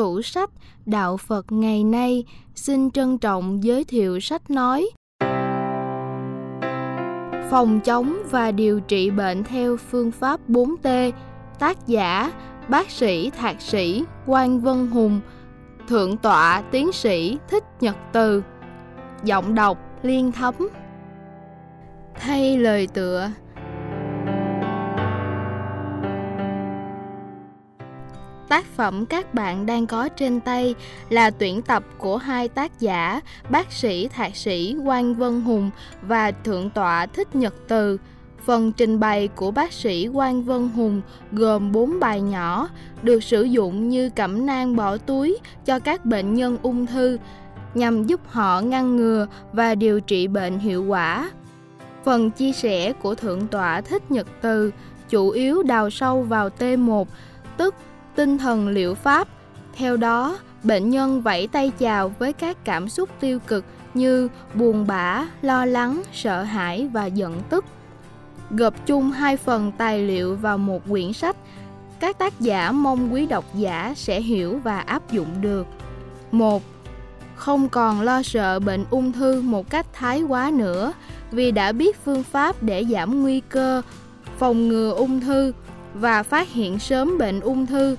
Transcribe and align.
Tủ 0.00 0.22
sách 0.22 0.50
Đạo 0.86 1.16
Phật 1.16 1.52
ngày 1.52 1.84
nay. 1.84 2.24
Xin 2.54 2.90
trân 2.90 3.18
trọng 3.18 3.64
giới 3.64 3.84
thiệu 3.84 4.20
sách 4.20 4.50
nói. 4.50 4.90
Phòng 7.50 7.80
chống 7.84 8.22
và 8.30 8.52
điều 8.52 8.80
trị 8.80 9.10
bệnh 9.10 9.44
theo 9.44 9.76
phương 9.76 10.10
pháp 10.10 10.40
4T 10.48 11.12
Tác 11.58 11.86
giả, 11.86 12.32
Bác 12.68 12.90
sĩ, 12.90 13.30
Thạc 13.30 13.60
sĩ 13.60 14.04
Quang 14.26 14.60
Vân 14.60 14.86
Hùng. 14.86 15.20
Thượng 15.88 16.16
tọa, 16.16 16.62
Tiến 16.70 16.92
sĩ 16.92 17.38
Thích 17.48 17.64
Nhật 17.80 17.96
Từ. 18.12 18.42
Giọng 19.24 19.54
đọc, 19.54 19.78
Liên 20.02 20.32
Thấm. 20.32 20.54
Thay 22.14 22.58
lời 22.58 22.86
tựa 22.86 23.30
Tác 28.50 28.66
phẩm 28.76 29.06
các 29.06 29.34
bạn 29.34 29.66
đang 29.66 29.86
có 29.86 30.08
trên 30.08 30.40
tay 30.40 30.74
là 31.08 31.30
tuyển 31.30 31.62
tập 31.62 31.84
của 31.98 32.16
hai 32.16 32.48
tác 32.48 32.80
giả, 32.80 33.20
bác 33.50 33.72
sĩ 33.72 34.08
thạc 34.08 34.36
sĩ 34.36 34.76
Quang 34.84 35.14
Vân 35.14 35.40
Hùng 35.40 35.70
và 36.02 36.30
thượng 36.30 36.70
tọa 36.70 37.06
Thích 37.06 37.36
Nhật 37.36 37.54
Từ. 37.68 37.98
Phần 38.44 38.72
trình 38.72 39.00
bày 39.00 39.28
của 39.28 39.50
bác 39.50 39.72
sĩ 39.72 40.08
Quang 40.14 40.42
Vân 40.42 40.68
Hùng 40.68 41.02
gồm 41.32 41.72
4 41.72 42.00
bài 42.00 42.20
nhỏ, 42.20 42.68
được 43.02 43.22
sử 43.22 43.42
dụng 43.42 43.88
như 43.88 44.10
cẩm 44.10 44.46
nang 44.46 44.76
bỏ 44.76 44.96
túi 44.96 45.38
cho 45.64 45.78
các 45.78 46.04
bệnh 46.04 46.34
nhân 46.34 46.58
ung 46.62 46.86
thư, 46.86 47.18
nhằm 47.74 48.06
giúp 48.06 48.20
họ 48.28 48.60
ngăn 48.60 48.96
ngừa 48.96 49.26
và 49.52 49.74
điều 49.74 50.00
trị 50.00 50.26
bệnh 50.26 50.58
hiệu 50.58 50.84
quả. 50.84 51.30
Phần 52.04 52.30
chia 52.30 52.52
sẻ 52.52 52.92
của 52.92 53.14
Thượng 53.14 53.46
tọa 53.46 53.80
Thích 53.80 54.10
Nhật 54.10 54.26
Từ 54.40 54.72
chủ 55.08 55.30
yếu 55.30 55.62
đào 55.62 55.90
sâu 55.90 56.22
vào 56.22 56.48
T1, 56.58 57.04
tức 57.56 57.74
tinh 58.14 58.38
thần 58.38 58.68
liệu 58.68 58.94
pháp. 58.94 59.28
Theo 59.74 59.96
đó, 59.96 60.38
bệnh 60.62 60.90
nhân 60.90 61.22
vẫy 61.22 61.46
tay 61.46 61.72
chào 61.78 62.08
với 62.18 62.32
các 62.32 62.64
cảm 62.64 62.88
xúc 62.88 63.08
tiêu 63.20 63.38
cực 63.46 63.64
như 63.94 64.28
buồn 64.54 64.86
bã, 64.86 65.26
lo 65.42 65.64
lắng, 65.64 66.02
sợ 66.12 66.42
hãi 66.42 66.88
và 66.92 67.06
giận 67.06 67.40
tức. 67.50 67.64
Gộp 68.50 68.86
chung 68.86 69.10
hai 69.10 69.36
phần 69.36 69.72
tài 69.78 69.98
liệu 69.98 70.36
vào 70.36 70.58
một 70.58 70.82
quyển 70.88 71.12
sách, 71.12 71.36
các 72.00 72.18
tác 72.18 72.40
giả 72.40 72.72
mong 72.72 73.12
quý 73.14 73.26
độc 73.26 73.44
giả 73.54 73.94
sẽ 73.96 74.20
hiểu 74.20 74.60
và 74.64 74.80
áp 74.80 75.12
dụng 75.12 75.40
được. 75.40 75.66
một 76.32 76.62
Không 77.34 77.68
còn 77.68 78.00
lo 78.00 78.22
sợ 78.22 78.60
bệnh 78.60 78.84
ung 78.90 79.12
thư 79.12 79.42
một 79.42 79.70
cách 79.70 79.86
thái 79.92 80.22
quá 80.22 80.50
nữa, 80.54 80.92
vì 81.30 81.50
đã 81.50 81.72
biết 81.72 82.04
phương 82.04 82.22
pháp 82.22 82.62
để 82.62 82.84
giảm 82.84 83.22
nguy 83.22 83.40
cơ, 83.40 83.82
phòng 84.38 84.68
ngừa 84.68 84.90
ung 84.90 85.20
thư 85.20 85.52
và 85.94 86.22
phát 86.22 86.48
hiện 86.52 86.78
sớm 86.78 87.18
bệnh 87.18 87.40
ung 87.40 87.66
thư. 87.66 87.96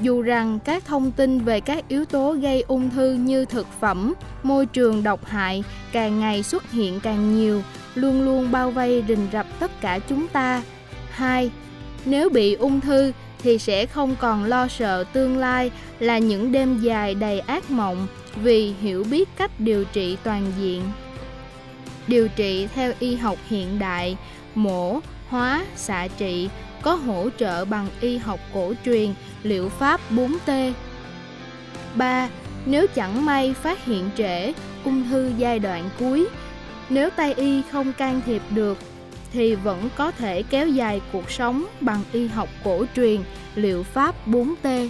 Dù 0.00 0.22
rằng 0.22 0.58
các 0.64 0.84
thông 0.84 1.12
tin 1.12 1.40
về 1.40 1.60
các 1.60 1.88
yếu 1.88 2.04
tố 2.04 2.32
gây 2.32 2.64
ung 2.68 2.90
thư 2.90 3.12
như 3.12 3.44
thực 3.44 3.66
phẩm, 3.80 4.14
môi 4.42 4.66
trường 4.66 5.02
độc 5.02 5.24
hại 5.24 5.64
càng 5.92 6.20
ngày 6.20 6.42
xuất 6.42 6.70
hiện 6.70 7.00
càng 7.00 7.36
nhiều, 7.36 7.62
luôn 7.94 8.22
luôn 8.22 8.52
bao 8.52 8.70
vây 8.70 9.04
rình 9.08 9.26
rập 9.32 9.46
tất 9.60 9.80
cả 9.80 9.98
chúng 9.98 10.28
ta. 10.28 10.62
Hai, 11.10 11.50
nếu 12.04 12.28
bị 12.28 12.54
ung 12.54 12.80
thư 12.80 13.12
thì 13.42 13.58
sẽ 13.58 13.86
không 13.86 14.16
còn 14.20 14.44
lo 14.44 14.68
sợ 14.68 15.04
tương 15.12 15.38
lai 15.38 15.70
là 15.98 16.18
những 16.18 16.52
đêm 16.52 16.78
dài 16.78 17.14
đầy 17.14 17.40
ác 17.40 17.70
mộng 17.70 18.06
vì 18.42 18.74
hiểu 18.80 19.04
biết 19.10 19.28
cách 19.36 19.50
điều 19.58 19.84
trị 19.84 20.16
toàn 20.24 20.52
diện 20.60 20.82
điều 22.08 22.28
trị 22.28 22.68
theo 22.74 22.92
y 22.98 23.16
học 23.16 23.38
hiện 23.48 23.78
đại 23.78 24.16
mổ 24.54 25.00
hóa 25.28 25.64
xạ 25.76 26.08
trị 26.18 26.48
có 26.82 26.94
hỗ 26.94 27.28
trợ 27.38 27.64
bằng 27.64 27.88
y 28.00 28.16
học 28.16 28.40
cổ 28.54 28.74
truyền, 28.84 29.14
liệu 29.42 29.68
pháp 29.68 30.00
4T. 30.10 30.72
3. 31.94 32.28
Nếu 32.66 32.86
chẳng 32.86 33.24
may 33.24 33.54
phát 33.54 33.84
hiện 33.84 34.10
trễ 34.16 34.52
ung 34.84 35.08
thư 35.10 35.32
giai 35.36 35.58
đoạn 35.58 35.90
cuối, 35.98 36.28
nếu 36.88 37.10
tay 37.10 37.34
y 37.34 37.62
không 37.72 37.92
can 37.92 38.20
thiệp 38.26 38.42
được 38.50 38.78
thì 39.32 39.54
vẫn 39.54 39.88
có 39.96 40.10
thể 40.10 40.42
kéo 40.42 40.68
dài 40.68 41.00
cuộc 41.12 41.30
sống 41.30 41.64
bằng 41.80 42.02
y 42.12 42.26
học 42.26 42.48
cổ 42.64 42.84
truyền, 42.96 43.20
liệu 43.54 43.82
pháp 43.82 44.28
4T. 44.28 44.88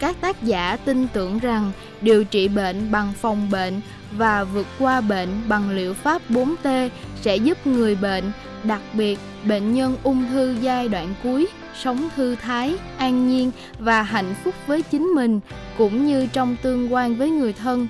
Các 0.00 0.16
tác 0.20 0.42
giả 0.42 0.76
tin 0.84 1.08
tưởng 1.12 1.38
rằng 1.38 1.72
điều 2.02 2.24
trị 2.24 2.48
bệnh 2.48 2.90
bằng 2.90 3.12
phòng 3.20 3.50
bệnh 3.50 3.80
và 4.12 4.44
vượt 4.44 4.66
qua 4.78 5.00
bệnh 5.00 5.28
bằng 5.48 5.70
liệu 5.70 5.94
pháp 5.94 6.22
4T 6.28 6.88
sẽ 7.20 7.36
giúp 7.36 7.66
người 7.66 7.94
bệnh, 7.94 8.32
đặc 8.64 8.80
biệt 8.92 9.18
bệnh 9.44 9.74
nhân 9.74 9.96
ung 10.02 10.24
thư 10.30 10.56
giai 10.60 10.88
đoạn 10.88 11.14
cuối, 11.22 11.46
sống 11.82 12.08
thư 12.16 12.34
thái, 12.34 12.74
an 12.98 13.28
nhiên 13.28 13.50
và 13.78 14.02
hạnh 14.02 14.34
phúc 14.44 14.54
với 14.66 14.82
chính 14.82 15.06
mình, 15.06 15.40
cũng 15.78 16.06
như 16.06 16.26
trong 16.32 16.56
tương 16.62 16.92
quan 16.92 17.16
với 17.16 17.30
người 17.30 17.52
thân. 17.52 17.86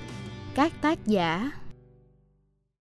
Các 0.55 0.71
tác 0.81 1.05
giả 1.05 1.51